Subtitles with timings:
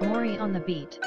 [0.00, 0.98] Mori on the beat.